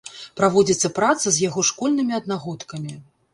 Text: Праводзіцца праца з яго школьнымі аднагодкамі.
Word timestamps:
Праводзіцца 0.39 0.89
праца 0.99 1.27
з 1.35 1.43
яго 1.49 1.65
школьнымі 1.71 2.17
аднагодкамі. 2.21 2.99